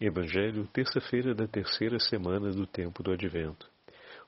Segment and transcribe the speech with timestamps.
[0.00, 3.68] Evangelho, terça-feira da terceira semana do tempo do Advento.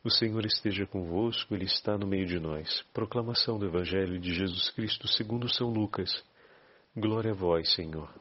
[0.03, 2.83] O Senhor esteja convosco, Ele está no meio de nós.
[2.93, 6.25] Proclamação do Evangelho de Jesus Cristo segundo São Lucas.
[6.97, 8.13] Glória a vós, Senhor.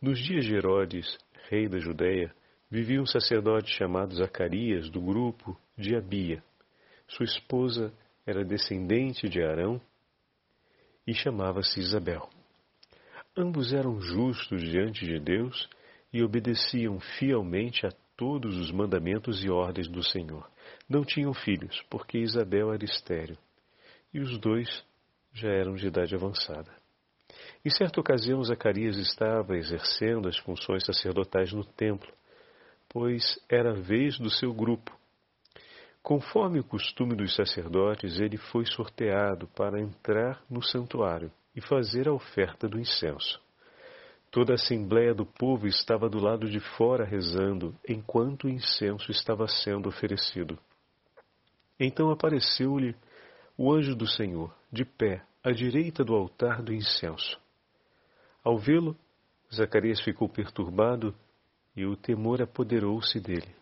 [0.00, 1.18] Nos dias de Herodes,
[1.50, 2.34] rei da Judéia,
[2.70, 6.42] vivia um sacerdote chamado Zacarias, do grupo de Abia.
[7.08, 7.92] Sua esposa
[8.24, 9.78] era descendente de Arão
[11.06, 12.26] e chamava-se Isabel.
[13.36, 15.68] Ambos eram justos diante de Deus
[16.12, 20.50] e obedeciam fielmente a todos os mandamentos e ordens do Senhor.
[20.88, 23.36] Não tinham filhos, porque Isabel era estéril,
[24.12, 24.84] e os dois
[25.32, 26.70] já eram de idade avançada.
[27.64, 32.10] Em certa ocasião, Zacarias estava exercendo as funções sacerdotais no templo,
[32.88, 34.96] pois era a vez do seu grupo.
[36.02, 42.12] Conforme o costume dos sacerdotes, ele foi sorteado para entrar no santuário e fazer a
[42.12, 43.40] oferta do incenso.
[44.30, 49.48] Toda a assembléia do povo estava do lado de fora rezando, enquanto o incenso estava
[49.48, 50.58] sendo oferecido.
[51.80, 52.94] Então apareceu-lhe
[53.56, 57.40] o anjo do Senhor, de pé, à direita do altar do incenso.
[58.44, 58.94] Ao vê-lo,
[59.52, 61.14] Zacarias ficou perturbado
[61.74, 63.56] e o temor apoderou-se dele.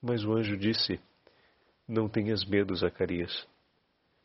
[0.00, 0.98] Mas o anjo disse:
[1.86, 3.46] Não tenhas medo, Zacarias,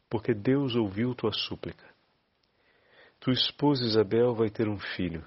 [0.10, 1.86] porque Deus ouviu tua súplica.
[3.20, 5.26] Tua esposa Isabel vai ter um filho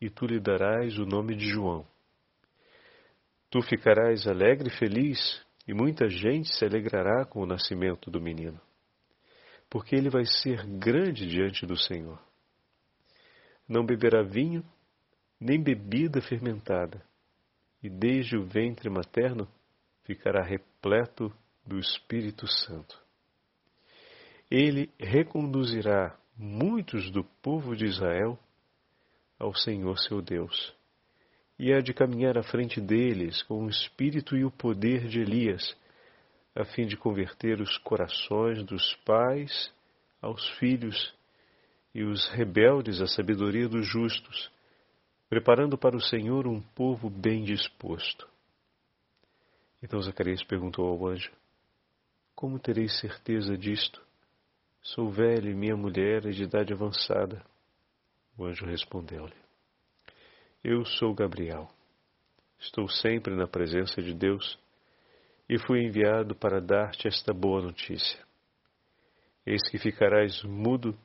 [0.00, 1.86] e tu lhe darás o nome de João.
[3.50, 8.60] Tu ficarás alegre e feliz, e muita gente se alegrará com o nascimento do menino,
[9.68, 12.18] porque ele vai ser grande diante do Senhor.
[13.68, 14.64] Não beberá vinho,
[15.38, 17.04] nem bebida fermentada,
[17.82, 19.48] e desde o ventre materno
[20.04, 21.32] ficará repleto
[21.66, 23.00] do Espírito Santo.
[24.50, 28.38] Ele reconduzirá muitos do povo de Israel
[29.40, 30.74] ao Senhor seu Deus,
[31.58, 35.76] e há de caminhar à frente deles com o espírito e o poder de Elias,
[36.54, 39.72] a fim de converter os corações dos pais
[40.20, 41.14] aos filhos
[41.94, 44.50] e os rebeldes à sabedoria dos justos,
[45.28, 48.28] preparando para o Senhor um povo bem disposto.
[49.82, 51.32] Então Zacarias perguntou ao anjo:
[52.34, 54.02] Como terei certeza disto?
[54.82, 57.42] Sou velho e minha mulher é de idade avançada.
[58.36, 59.34] O anjo respondeu-lhe:
[60.62, 61.68] Eu sou Gabriel.
[62.58, 64.58] Estou sempre na presença de Deus
[65.48, 68.24] e fui enviado para dar-te esta boa notícia.
[69.44, 70.96] Eis que ficarás mudo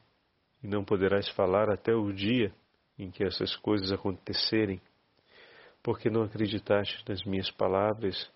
[0.62, 2.54] e não poderás falar até o dia
[2.98, 4.82] em que essas coisas acontecerem,
[5.82, 8.30] porque não acreditaste nas minhas palavras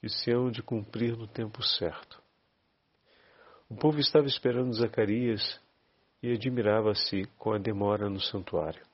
[0.00, 2.20] que se hão de cumprir no tempo certo.
[3.68, 5.61] O povo estava esperando Zacarias
[6.22, 8.84] e admirava-se com a demora no santuário.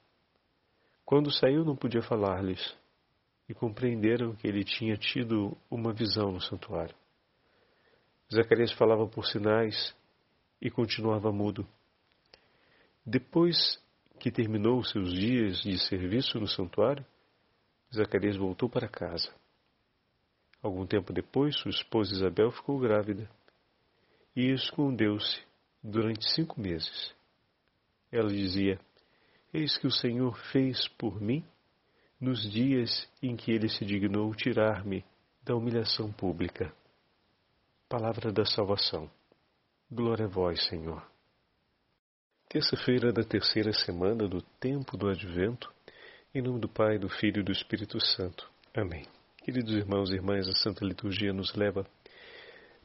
[1.04, 2.76] Quando saiu, não podia falar-lhes,
[3.48, 6.94] e compreenderam que ele tinha tido uma visão no santuário.
[8.32, 9.96] Zacarias falava por sinais
[10.60, 11.66] e continuava mudo.
[13.04, 13.82] Depois
[14.20, 17.06] que terminou seus dias de serviço no santuário,
[17.94, 19.32] Zacarias voltou para casa.
[20.60, 23.30] Algum tempo depois, sua esposa Isabel ficou grávida
[24.36, 25.40] e escondeu-se
[25.82, 27.14] durante cinco meses.
[28.10, 28.78] Ela dizia:
[29.52, 31.44] Eis que o Senhor fez por mim
[32.20, 35.04] nos dias em que ele se dignou tirar-me
[35.42, 36.72] da humilhação pública.
[37.88, 39.10] Palavra da salvação.
[39.90, 41.02] Glória a vós, Senhor.
[42.48, 45.72] Terça-feira da terceira semana do tempo do Advento,
[46.34, 48.50] em nome do Pai, do Filho e do Espírito Santo.
[48.76, 49.06] Amém.
[49.38, 51.86] Queridos irmãos e irmãs, a Santa Liturgia nos leva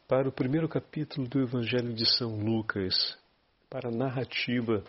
[0.07, 3.17] para o primeiro capítulo do Evangelho de São Lucas,
[3.69, 4.83] para a narrativa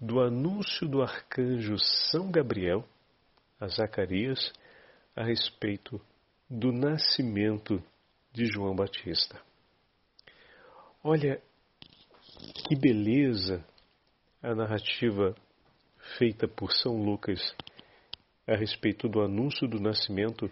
[0.00, 2.86] do anúncio do arcanjo São Gabriel
[3.58, 4.52] a Zacarias
[5.14, 6.00] a respeito
[6.48, 7.82] do nascimento
[8.32, 9.40] de João Batista.
[11.02, 11.40] Olha
[12.68, 13.64] que beleza
[14.42, 15.34] a narrativa
[16.18, 17.54] feita por São Lucas
[18.46, 20.50] a respeito do anúncio do nascimento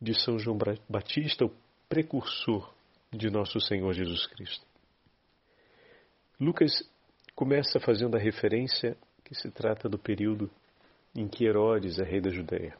[0.00, 0.58] de São João
[0.88, 1.54] Batista, o
[1.88, 2.74] precursor
[3.12, 4.66] de nosso Senhor Jesus Cristo.
[6.38, 6.72] Lucas
[7.40, 8.94] começa fazendo a referência
[9.24, 10.50] que se trata do período
[11.16, 12.76] em que Herodes é rei da Judéia.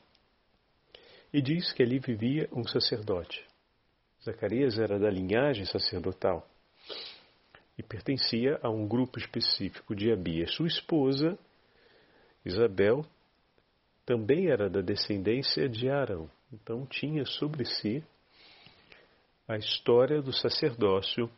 [1.32, 3.42] E diz que ali vivia um sacerdote.
[4.22, 6.46] Zacarias era da linhagem sacerdotal
[7.78, 10.52] e pertencia a um grupo específico de Abias.
[10.52, 11.38] Sua esposa,
[12.44, 13.06] Isabel,
[14.04, 16.30] também era da descendência de Arão.
[16.52, 18.04] Então tinha sobre si
[19.48, 21.30] a história do sacerdócio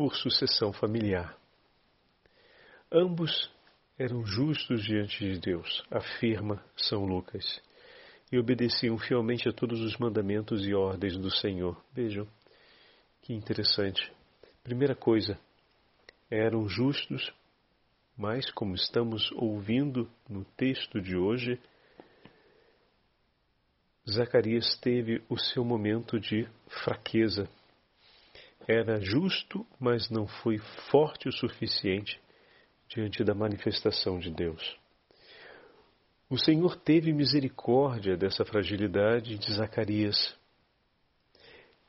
[0.00, 1.36] por sucessão familiar.
[2.90, 3.52] Ambos
[3.98, 7.60] eram justos diante de Deus, afirma São Lucas,
[8.32, 11.78] e obedeciam fielmente a todos os mandamentos e ordens do Senhor.
[11.92, 12.26] Vejam
[13.20, 14.10] que interessante.
[14.64, 15.38] Primeira coisa,
[16.30, 17.30] eram justos,
[18.16, 21.60] mas como estamos ouvindo no texto de hoje,
[24.10, 27.50] Zacarias teve o seu momento de fraqueza.
[28.72, 30.58] Era justo, mas não foi
[30.92, 32.22] forte o suficiente
[32.88, 34.78] diante da manifestação de Deus.
[36.28, 40.38] O Senhor teve misericórdia dessa fragilidade de Zacarias.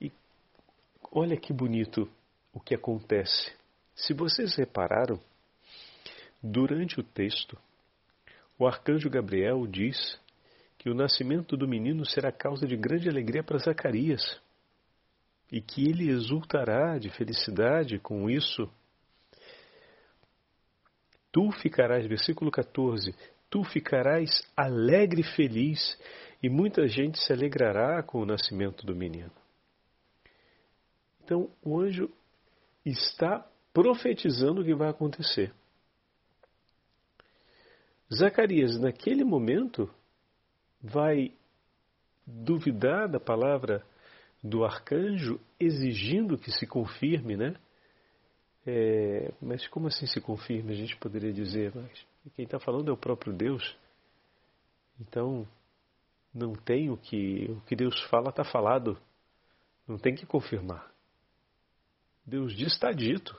[0.01, 0.11] E
[1.11, 2.09] olha que bonito
[2.51, 3.53] o que acontece.
[3.93, 5.19] Se vocês repararam,
[6.41, 7.55] durante o texto,
[8.57, 10.19] o arcanjo Gabriel diz
[10.79, 14.41] que o nascimento do menino será causa de grande alegria para Zacarias
[15.51, 18.69] e que ele exultará de felicidade com isso.
[21.31, 23.13] Tu ficarás, versículo 14,
[23.49, 25.99] tu ficarás alegre e feliz,
[26.41, 29.31] e muita gente se alegrará com o nascimento do menino.
[31.23, 32.09] Então, o anjo
[32.85, 35.53] está profetizando o que vai acontecer.
[38.13, 39.89] Zacarias, naquele momento,
[40.81, 41.33] vai
[42.25, 43.85] duvidar da palavra
[44.43, 47.55] do arcanjo, exigindo que se confirme, né?
[48.65, 50.73] É, mas como assim se confirme?
[50.73, 52.05] A gente poderia dizer, mas
[52.35, 53.75] quem está falando é o próprio Deus.
[54.99, 55.47] Então,
[56.33, 58.97] não tem o que o que Deus fala está falado.
[59.87, 60.91] Não tem que confirmar.
[62.25, 63.35] Deus diz está dito.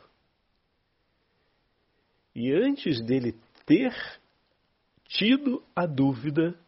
[2.34, 3.94] E antes dele ter
[5.04, 6.58] tido a dúvida,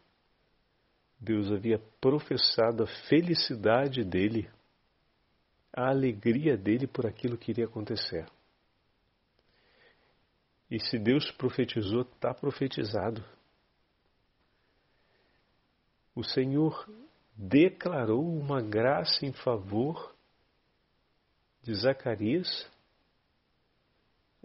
[1.19, 4.49] Deus havia professado a felicidade dele,
[5.73, 8.25] a alegria dele por aquilo que iria acontecer.
[10.69, 13.23] E se Deus profetizou, está profetizado.
[16.15, 16.89] O Senhor
[17.35, 20.15] declarou uma graça em favor
[21.61, 22.69] de Zacarias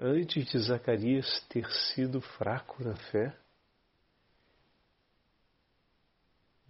[0.01, 3.37] antes de Zacarias ter sido fraco na fé.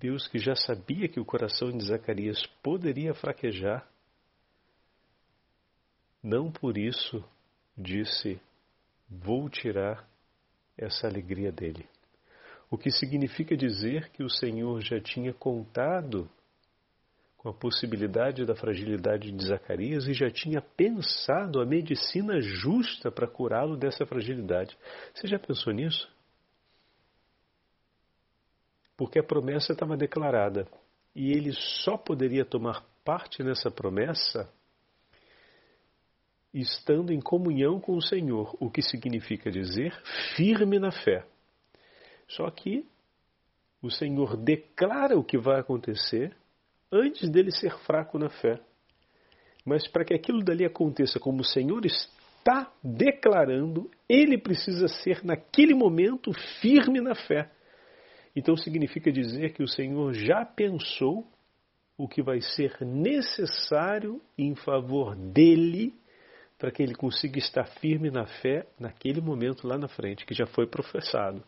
[0.01, 3.87] Deus, que já sabia que o coração de Zacarias poderia fraquejar,
[6.23, 7.23] não por isso
[7.77, 8.41] disse:
[9.09, 10.09] Vou tirar
[10.77, 11.87] essa alegria dele.
[12.71, 16.31] O que significa dizer que o Senhor já tinha contado
[17.37, 23.27] com a possibilidade da fragilidade de Zacarias e já tinha pensado a medicina justa para
[23.27, 24.77] curá-lo dessa fragilidade.
[25.15, 26.09] Você já pensou nisso?
[29.01, 30.69] Porque a promessa estava declarada
[31.17, 34.47] e ele só poderia tomar parte nessa promessa
[36.53, 39.99] estando em comunhão com o Senhor, o que significa dizer
[40.37, 41.25] firme na fé.
[42.29, 42.87] Só que
[43.81, 46.37] o Senhor declara o que vai acontecer
[46.93, 48.61] antes dele ser fraco na fé.
[49.65, 55.73] Mas para que aquilo dali aconteça como o Senhor está declarando, ele precisa ser naquele
[55.73, 57.51] momento firme na fé.
[58.35, 61.27] Então significa dizer que o Senhor já pensou
[61.97, 65.95] o que vai ser necessário em favor dele
[66.59, 70.47] para que ele consiga estar firme na fé naquele momento lá na frente, que já
[70.47, 71.43] foi professado,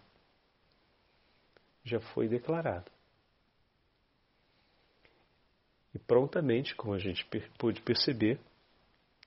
[1.84, 2.90] já foi declarado.
[5.94, 7.26] E prontamente, como a gente
[7.58, 8.40] pôde perceber,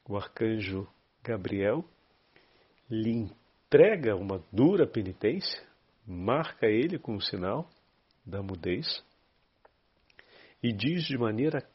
[0.07, 0.87] o arcanjo
[1.23, 1.85] Gabriel
[2.89, 5.63] lhe entrega uma dura penitência,
[6.05, 7.69] marca ele com o sinal
[8.25, 9.03] da mudez
[10.61, 11.67] e diz de maneira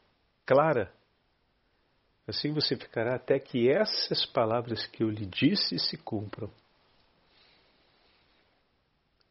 [0.45, 0.93] clara:
[2.27, 6.51] Assim você ficará até que essas palavras que eu lhe disse se cumpram.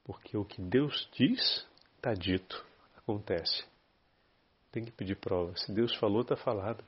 [0.04, 1.66] Porque o que Deus diz
[1.96, 2.64] está dito,
[2.96, 3.64] acontece.
[4.72, 5.56] Tem que pedir prova.
[5.56, 6.84] Se Deus falou, está falado.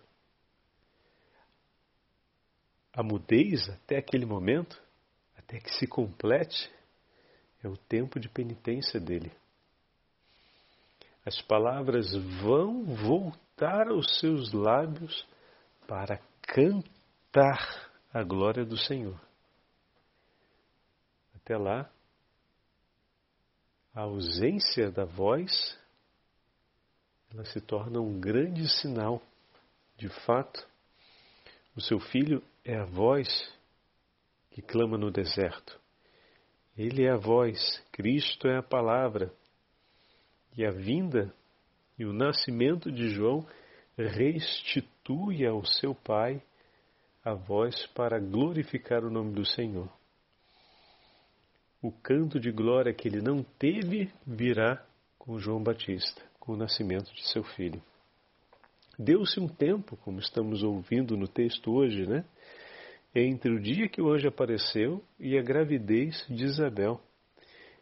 [2.93, 4.81] A mudez até aquele momento,
[5.37, 6.71] até que se complete,
[7.63, 9.33] é o tempo de penitência dele.
[11.25, 15.27] As palavras vão voltar aos seus lábios
[15.87, 19.21] para cantar a glória do Senhor.
[21.37, 21.89] Até lá,
[23.95, 25.79] a ausência da voz
[27.33, 29.23] ela se torna um grande sinal.
[29.97, 30.67] De fato,
[31.75, 33.29] o seu filho é a voz
[34.51, 35.82] que clama no deserto.
[36.77, 39.33] Ele é a voz, Cristo é a palavra.
[40.57, 41.35] E a vinda
[41.99, 43.47] e o nascimento de João
[43.97, 46.43] restitui ao seu Pai
[47.25, 49.89] a voz para glorificar o nome do Senhor.
[51.83, 54.81] o canto de glória que ele não teve virá
[55.19, 57.83] com João Batista, com o nascimento de seu filho.
[58.97, 62.25] Deu-se um tempo, como estamos ouvindo no texto hoje, né?
[63.15, 67.01] Entre o dia que o anjo apareceu e a gravidez de Isabel.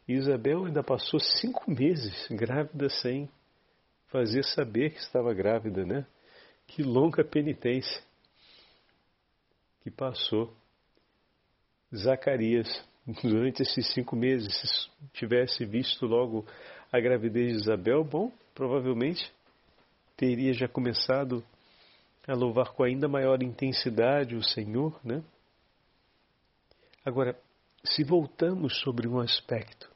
[0.09, 3.29] E Isabel ainda passou cinco meses grávida sem
[4.09, 6.05] fazer saber que estava grávida, né?
[6.67, 8.03] Que longa penitência
[9.83, 10.53] que passou
[11.95, 12.69] Zacarias
[13.23, 14.53] durante esses cinco meses.
[14.61, 16.45] Se tivesse visto logo
[16.93, 19.33] a gravidez de Isabel, bom, provavelmente
[20.17, 21.45] teria já começado
[22.31, 25.23] a louvar com ainda maior intensidade o Senhor, né?
[27.05, 27.37] Agora,
[27.85, 29.91] se voltamos sobre um aspecto,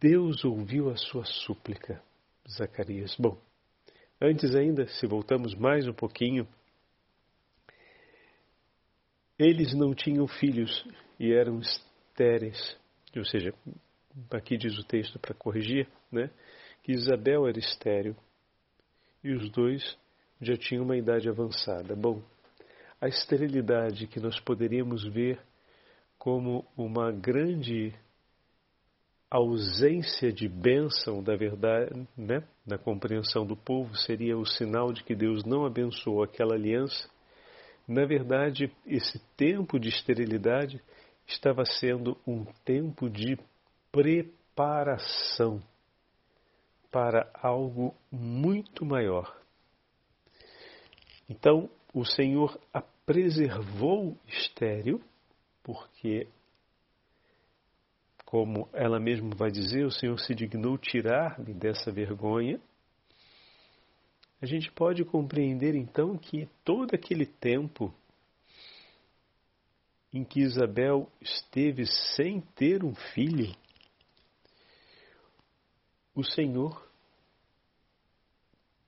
[0.00, 2.02] Deus ouviu a sua súplica,
[2.48, 3.14] Zacarias.
[3.18, 3.38] Bom,
[4.18, 6.48] antes ainda, se voltamos mais um pouquinho,
[9.38, 10.86] eles não tinham filhos
[11.18, 12.78] e eram estéreis,
[13.14, 13.52] ou seja,
[14.30, 16.30] aqui diz o texto para corrigir, né?
[16.82, 18.16] que Isabel era estéril
[19.22, 19.96] e os dois
[20.40, 21.94] já tinham uma idade avançada.
[21.94, 22.22] Bom,
[23.00, 25.40] a esterilidade que nós poderíamos ver
[26.18, 27.94] como uma grande
[29.30, 35.14] ausência de bênção da verdade, né, na compreensão do povo, seria o sinal de que
[35.14, 37.08] Deus não abençoou aquela aliança.
[37.86, 40.80] Na verdade, esse tempo de esterilidade
[41.26, 43.38] estava sendo um tempo de
[43.92, 45.62] preparação
[46.90, 49.36] para algo muito maior.
[51.28, 55.00] Então, o Senhor a preservou estéril,
[55.64, 56.28] porque,
[58.24, 62.60] como ela mesma vai dizer, o Senhor se dignou tirar-me dessa vergonha.
[64.40, 67.92] A gente pode compreender então que todo aquele tempo
[70.12, 73.54] em que Isabel esteve sem ter um filho,
[76.20, 76.86] o Senhor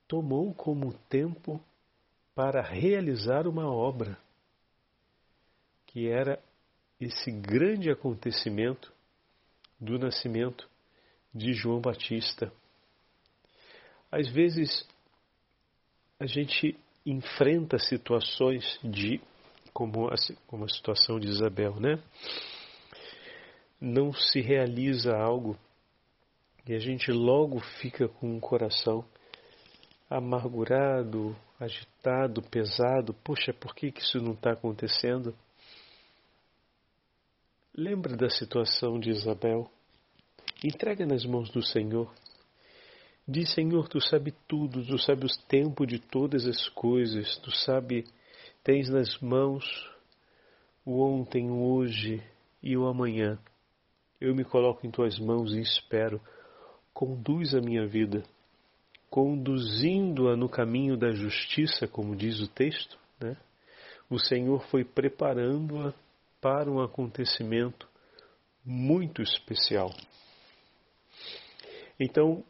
[0.07, 1.59] tomou como tempo
[2.35, 4.17] para realizar uma obra,
[5.87, 6.39] que era
[6.99, 8.93] esse grande acontecimento
[9.79, 10.69] do nascimento
[11.33, 12.53] de João Batista.
[14.11, 14.87] Às vezes
[16.19, 19.19] a gente enfrenta situações de
[19.73, 22.01] como a, como a situação de Isabel, né?
[23.81, 25.57] Não se realiza algo
[26.67, 29.03] e a gente logo fica com o coração
[30.09, 33.13] amargurado, agitado, pesado.
[33.23, 35.35] Poxa, por que, que isso não está acontecendo?
[37.75, 39.69] Lembra da situação de Isabel.
[40.63, 42.13] Entrega nas mãos do Senhor.
[43.27, 48.05] Diz, Senhor, tu sabe tudo, tu sabe os tempos de todas as coisas, tu sabe,
[48.63, 49.63] tens nas mãos
[50.85, 52.21] o ontem, o hoje
[52.61, 53.39] e o amanhã.
[54.19, 56.21] Eu me coloco em tuas mãos e espero
[56.93, 58.23] conduz a minha vida,
[59.09, 63.35] conduzindo-a no caminho da justiça, como diz o texto, né?
[64.09, 65.93] o Senhor foi preparando-a
[66.39, 67.87] para um acontecimento
[68.65, 69.89] muito especial.
[71.99, 72.43] Então,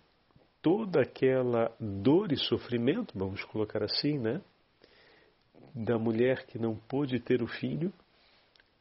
[0.61, 4.41] toda aquela dor e sofrimento, vamos colocar assim, né?
[5.75, 7.91] Da mulher que não pôde ter o filho,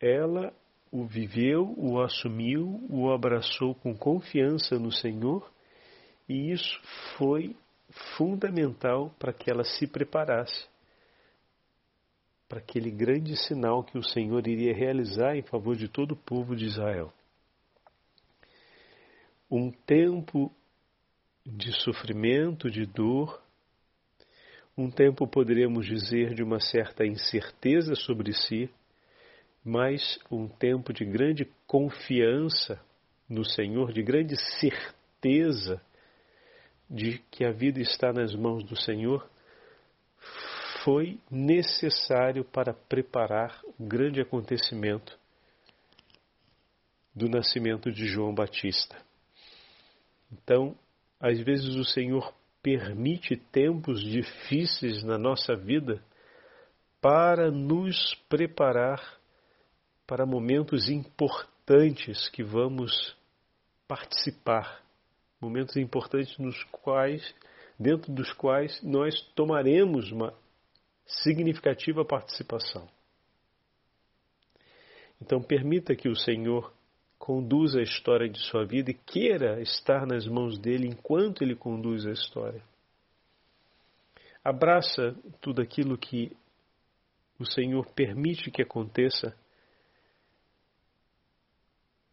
[0.00, 0.52] ela
[0.92, 5.50] o viveu, o assumiu, o abraçou com confiança no Senhor,
[6.28, 6.78] e isso
[7.16, 7.56] foi
[8.16, 10.70] fundamental para que ela se preparasse
[12.46, 16.54] para aquele grande sinal que o Senhor iria realizar em favor de todo o povo
[16.54, 17.10] de Israel.
[19.50, 20.52] Um tempo
[21.44, 23.42] de sofrimento, de dor,
[24.76, 28.70] um tempo, poderíamos dizer, de uma certa incerteza sobre si,
[29.64, 32.80] mas um tempo de grande confiança
[33.28, 35.80] no Senhor, de grande certeza
[36.90, 39.28] de que a vida está nas mãos do Senhor,
[40.84, 45.16] foi necessário para preparar o grande acontecimento
[47.14, 48.96] do nascimento de João Batista.
[50.32, 50.76] Então,
[51.20, 56.02] às vezes o Senhor permite tempos difíceis na nossa vida
[57.00, 59.20] para nos preparar
[60.12, 63.16] para momentos importantes que vamos
[63.88, 64.84] participar,
[65.40, 67.34] momentos importantes nos quais,
[67.78, 70.34] dentro dos quais nós tomaremos uma
[71.06, 72.86] significativa participação.
[75.18, 76.70] Então permita que o Senhor
[77.18, 82.04] conduza a história de sua vida e queira estar nas mãos dele enquanto ele conduz
[82.04, 82.62] a história.
[84.44, 86.36] Abraça tudo aquilo que
[87.38, 89.34] o Senhor permite que aconteça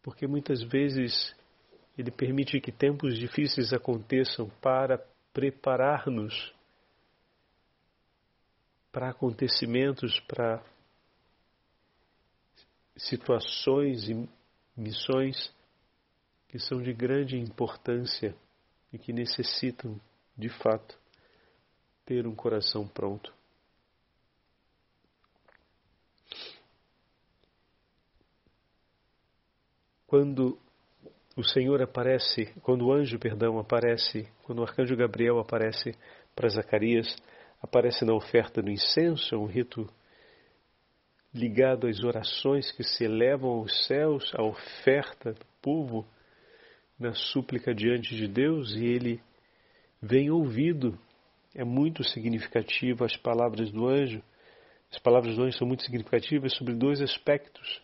[0.09, 1.35] porque muitas vezes
[1.95, 4.97] ele permite que tempos difíceis aconteçam para
[5.31, 6.51] preparar-nos
[8.91, 10.65] para acontecimentos, para
[12.97, 14.27] situações e
[14.75, 15.53] missões
[16.47, 18.35] que são de grande importância
[18.91, 20.01] e que necessitam,
[20.35, 20.97] de fato,
[22.03, 23.31] ter um coração pronto.
[30.09, 30.57] Quando
[31.37, 35.95] o Senhor aparece, quando o anjo, perdão, aparece, quando o arcanjo Gabriel aparece
[36.35, 37.15] para Zacarias,
[37.61, 39.87] aparece na oferta do incenso, é um rito
[41.31, 46.07] ligado às orações que se elevam aos céus, a oferta do povo
[46.97, 49.21] na súplica diante de Deus e ele
[50.01, 50.97] vem ouvido.
[51.53, 54.23] É muito significativo as palavras do anjo.
[54.91, 57.79] As palavras do anjo são muito significativas sobre dois aspectos.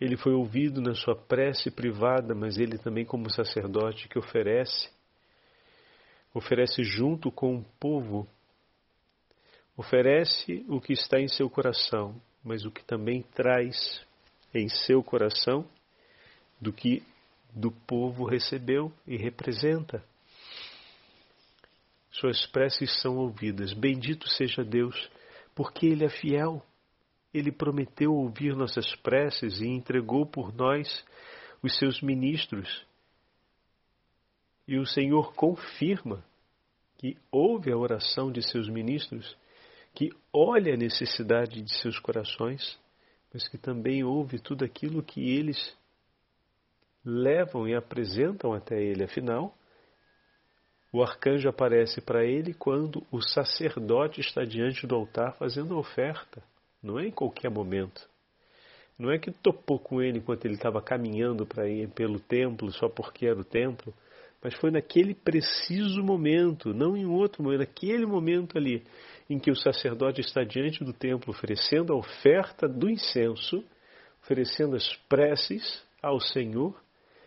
[0.00, 4.90] Ele foi ouvido na sua prece privada, mas ele também, como sacerdote que oferece,
[6.34, 8.28] oferece junto com o povo,
[9.76, 14.04] oferece o que está em seu coração, mas o que também traz
[14.54, 15.66] em seu coração
[16.60, 17.02] do que
[17.54, 20.04] do povo recebeu e representa.
[22.10, 23.72] Suas preces são ouvidas.
[23.72, 25.10] Bendito seja Deus,
[25.54, 26.64] porque Ele é fiel.
[27.32, 31.04] Ele prometeu ouvir nossas preces e entregou por nós
[31.62, 32.86] os seus ministros.
[34.66, 36.24] E o Senhor confirma
[36.98, 39.36] que ouve a oração de seus ministros,
[39.94, 42.78] que olha a necessidade de seus corações,
[43.32, 45.76] mas que também ouve tudo aquilo que eles
[47.04, 49.04] levam e apresentam até ele.
[49.04, 49.54] Afinal,
[50.92, 56.42] o arcanjo aparece para ele quando o sacerdote está diante do altar fazendo a oferta.
[56.86, 58.08] Não é em qualquer momento.
[58.96, 62.88] Não é que topou com ele enquanto ele estava caminhando para ir pelo templo só
[62.88, 63.92] porque era o templo,
[64.42, 68.84] mas foi naquele preciso momento, não em outro momento, naquele momento ali
[69.28, 73.64] em que o sacerdote está diante do templo oferecendo a oferta do incenso,
[74.22, 76.80] oferecendo as preces ao Senhor,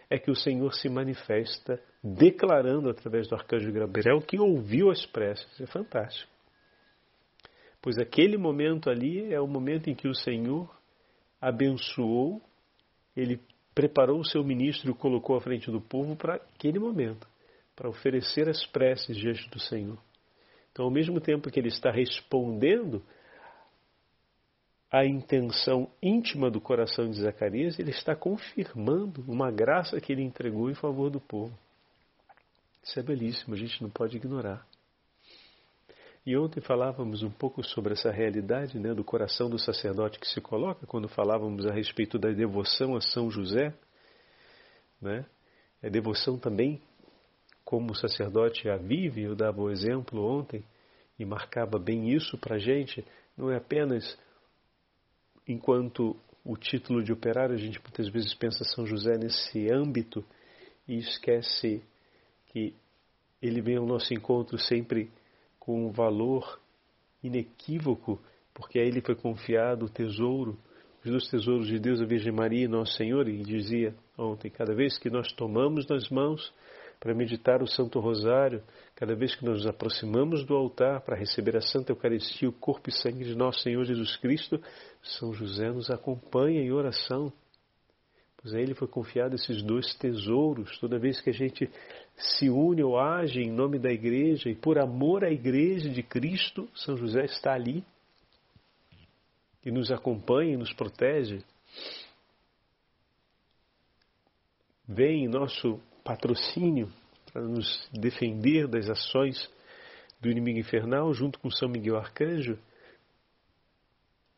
[0.09, 5.59] é que o Senhor se manifesta declarando através do arcanjo Gabriel que ouviu as preces.
[5.59, 6.38] É fantástico.
[7.81, 10.69] Pois aquele momento ali é o momento em que o Senhor
[11.39, 12.41] abençoou,
[13.15, 13.39] ele
[13.73, 17.27] preparou o seu ministro e o colocou à frente do povo para aquele momento,
[17.75, 19.97] para oferecer as preces diante do Senhor.
[20.71, 23.01] Então, ao mesmo tempo que ele está respondendo
[24.91, 30.69] a intenção íntima do coração de Zacarias, ele está confirmando uma graça que ele entregou
[30.69, 31.57] em favor do povo.
[32.83, 34.65] Isso é belíssimo, a gente não pode ignorar.
[36.29, 40.39] E ontem falávamos um pouco sobre essa realidade né, do coração do sacerdote que se
[40.39, 43.73] coloca quando falávamos a respeito da devoção a São José.
[45.01, 45.25] Né?
[45.81, 46.79] É devoção também,
[47.65, 50.63] como o sacerdote a vive, eu dava o exemplo ontem
[51.17, 53.03] e marcava bem isso para a gente,
[53.35, 54.15] não é apenas
[55.47, 56.15] enquanto
[56.45, 60.23] o título de operário, a gente muitas vezes pensa São José nesse âmbito
[60.87, 61.81] e esquece
[62.49, 62.75] que
[63.41, 65.09] ele vem ao nosso encontro sempre
[65.69, 66.59] com um valor
[67.21, 68.19] inequívoco,
[68.55, 70.57] porque a ele foi confiado o tesouro,
[71.05, 74.73] os dois tesouros de Deus, a Virgem Maria e Nosso Senhor, e dizia ontem, cada
[74.73, 76.51] vez que nós tomamos nas mãos
[76.99, 78.63] para meditar o Santo Rosário,
[78.95, 82.91] cada vez que nos aproximamos do altar para receber a Santa Eucaristia, o corpo e
[82.91, 84.59] sangue de nosso Senhor Jesus Cristo,
[85.03, 87.31] São José nos acompanha em oração.
[88.41, 90.79] Pois a ele foi confiado esses dois tesouros.
[90.79, 91.69] Toda vez que a gente
[92.19, 96.69] se une ou age em nome da igreja e por amor à igreja de Cristo,
[96.75, 97.83] São José está ali
[99.65, 101.41] e nos acompanha e nos protege.
[104.85, 106.91] Vem em nosso patrocínio
[107.31, 109.49] para nos defender das ações
[110.19, 112.59] do inimigo infernal, junto com São Miguel Arcanjo,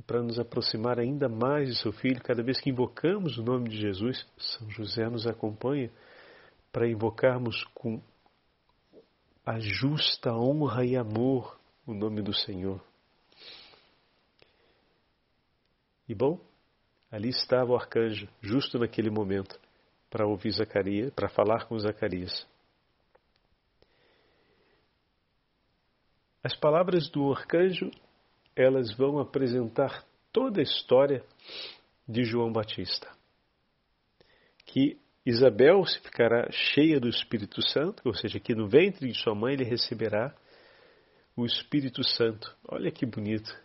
[0.06, 3.78] para nos aproximar ainda mais de seu Filho, cada vez que invocamos o nome de
[3.78, 5.90] Jesus, São José nos acompanha
[6.72, 8.02] para invocarmos com
[9.46, 12.82] a justa honra e amor o nome do Senhor.
[16.08, 16.40] E bom,
[17.12, 19.60] ali estava o arcanjo, justo naquele momento
[20.10, 22.46] para ouvir Zacarias, para falar com Zacarias.
[26.44, 27.90] As palavras do arcanjo,
[28.56, 31.24] elas vão apresentar toda a história
[32.08, 33.10] de João Batista.
[34.66, 39.36] Que Isabel se ficará cheia do Espírito Santo, ou seja, que no ventre de sua
[39.36, 40.34] mãe ele receberá
[41.36, 42.56] o Espírito Santo.
[42.68, 43.56] Olha que bonito.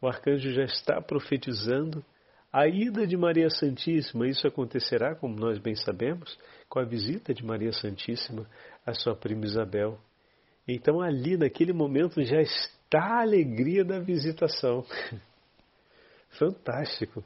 [0.00, 2.04] O arcanjo já está profetizando
[2.52, 7.44] A ida de Maria Santíssima, isso acontecerá, como nós bem sabemos, com a visita de
[7.44, 8.48] Maria Santíssima
[8.86, 9.98] à sua prima Isabel.
[10.66, 14.86] Então, ali, naquele momento, já está a alegria da visitação.
[16.38, 17.24] Fantástico.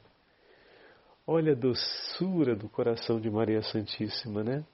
[1.31, 4.65] Olha a doçura do coração de Maria Santíssima, né?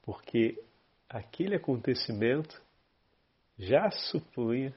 [0.00, 0.62] Porque
[1.08, 2.62] aquele acontecimento
[3.58, 4.72] já supunha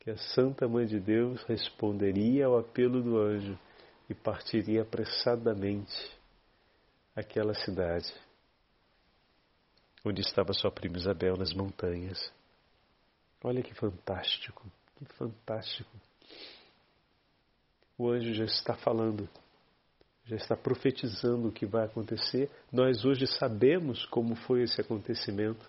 [0.00, 3.58] que a Santa Mãe de Deus responderia ao apelo do anjo
[4.06, 6.14] e partiria apressadamente
[7.16, 8.12] àquela cidade
[10.04, 12.30] onde estava sua prima Isabel nas montanhas.
[13.42, 14.62] Olha que fantástico,
[14.98, 15.90] que fantástico.
[17.98, 19.28] O anjo já está falando,
[20.24, 22.50] já está profetizando o que vai acontecer.
[22.72, 25.66] Nós hoje sabemos como foi esse acontecimento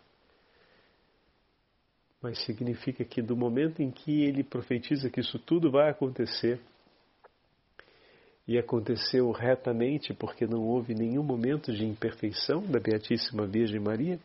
[2.22, 6.60] mas significa que do momento em que ele profetiza que isso tudo vai acontecer,
[8.48, 14.20] e aconteceu retamente porque não houve nenhum momento de imperfeição da Beatíssima Virgem Maria,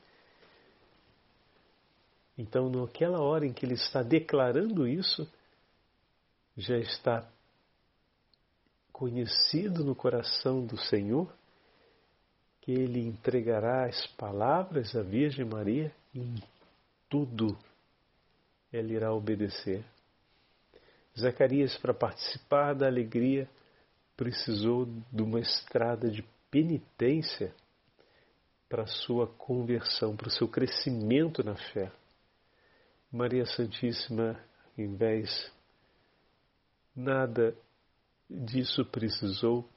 [2.38, 5.29] então naquela hora em que ele está declarando isso,
[6.57, 7.29] já está
[9.03, 11.29] conhecido no coração do Senhor
[12.61, 16.37] que ele entregará as palavras à Virgem Maria em
[17.11, 17.59] tudo
[18.73, 19.85] ela irá obedecer.
[21.19, 23.51] Zacarias, para participar da alegria,
[24.17, 27.53] precisou de uma estrada de penitência
[28.69, 31.91] para sua conversão, para o seu crescimento na fé.
[33.11, 34.41] Maria Santíssima,
[34.79, 35.53] em vez,
[36.95, 37.53] nada
[38.33, 39.68] disso precisou,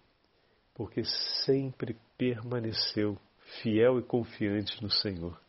[0.73, 1.03] porque
[1.45, 3.17] sempre permaneceu
[3.61, 5.39] fiel e confiante no Senhor.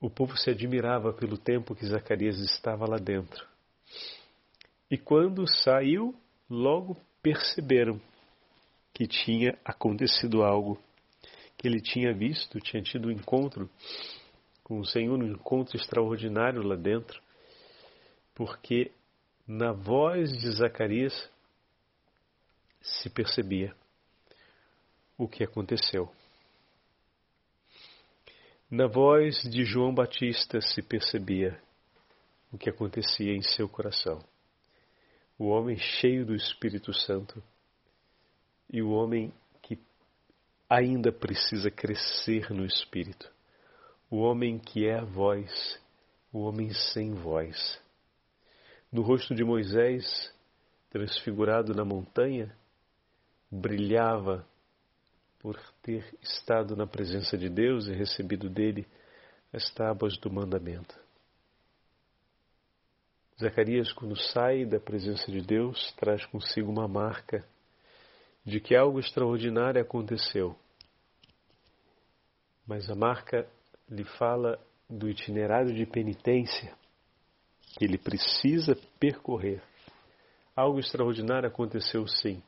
[0.00, 3.46] O povo se admirava pelo tempo que Zacarias estava lá dentro.
[4.90, 6.14] E quando saiu,
[6.48, 8.00] logo perceberam
[8.92, 10.78] que tinha acontecido algo,
[11.56, 13.68] que ele tinha visto, tinha tido um encontro
[14.62, 17.20] com o Senhor, um encontro extraordinário lá dentro,
[18.36, 18.92] porque
[19.48, 21.30] na voz de Zacarias
[22.82, 23.74] se percebia
[25.16, 26.12] o que aconteceu.
[28.70, 31.58] Na voz de João Batista se percebia
[32.52, 34.22] o que acontecia em seu coração.
[35.38, 37.42] O homem cheio do Espírito Santo
[38.70, 39.78] e o homem que
[40.68, 43.32] ainda precisa crescer no Espírito.
[44.10, 45.80] O homem que é a voz,
[46.30, 47.85] o homem sem voz.
[48.92, 50.32] No rosto de Moisés,
[50.90, 52.56] transfigurado na montanha,
[53.50, 54.46] brilhava
[55.40, 58.86] por ter estado na presença de Deus e recebido dele
[59.52, 60.98] as tábuas do mandamento.
[63.40, 67.46] Zacarias, quando sai da presença de Deus, traz consigo uma marca
[68.44, 70.56] de que algo extraordinário aconteceu.
[72.66, 73.46] Mas a marca
[73.90, 76.74] lhe fala do itinerário de penitência
[77.80, 79.62] ele precisa percorrer.
[80.54, 82.42] Algo extraordinário aconteceu sim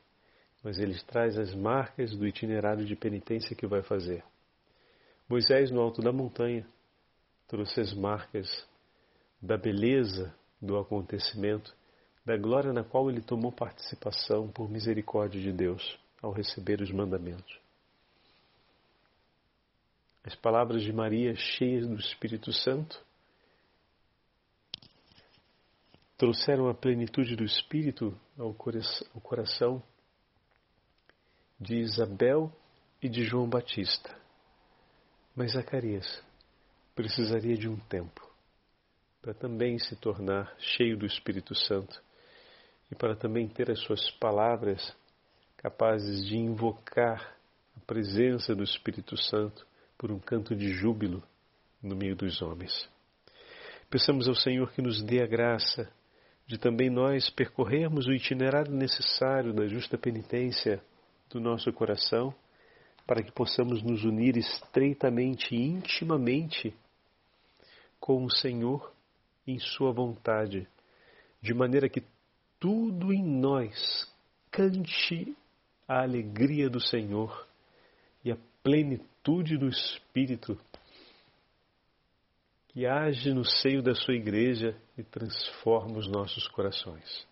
[0.63, 4.23] mas ele traz as marcas do itinerário de penitência que vai fazer.
[5.27, 6.65] Moisés, no alto da montanha,
[7.47, 8.67] trouxe as marcas
[9.41, 11.73] da beleza do acontecimento,
[12.25, 17.59] da glória na qual ele tomou participação por misericórdia de Deus ao receber os mandamentos.
[20.25, 23.01] As palavras de Maria, cheias do Espírito Santo,
[26.19, 29.81] trouxeram a plenitude do Espírito ao coração
[31.57, 32.51] de Isabel
[33.01, 34.13] e de João Batista.
[35.33, 36.21] Mas Zacarias
[36.93, 38.29] precisaria de um tempo
[39.21, 42.03] para também se tornar cheio do Espírito Santo
[42.91, 44.93] e para também ter as suas palavras
[45.55, 47.33] capazes de invocar
[47.77, 49.65] a presença do Espírito Santo
[49.97, 51.23] por um canto de júbilo
[51.81, 52.89] no meio dos homens.
[53.89, 55.89] Peçamos ao Senhor que nos dê a graça
[56.49, 60.81] de também nós percorrermos o itinerário necessário da justa penitência
[61.29, 62.33] do nosso coração,
[63.05, 66.75] para que possamos nos unir estreitamente e intimamente
[67.99, 68.91] com o Senhor
[69.45, 70.67] em Sua vontade,
[71.39, 72.01] de maneira que
[72.59, 74.11] tudo em nós
[74.49, 75.37] cante
[75.87, 77.47] a alegria do Senhor
[78.25, 80.59] e a plenitude do Espírito
[82.69, 87.27] que age no seio da sua igreja e transforma os nossos corações.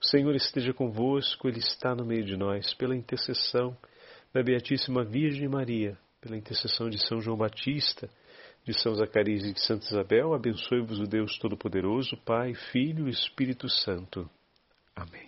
[0.00, 3.76] O Senhor esteja convosco, Ele está no meio de nós, pela intercessão
[4.32, 8.08] da Beatíssima Virgem Maria, pela intercessão de São João Batista,
[8.64, 13.68] de São Zacarias e de Santa Isabel, abençoe-vos o Deus Todo-Poderoso, Pai, Filho e Espírito
[13.68, 14.28] Santo.
[14.94, 15.25] Amém.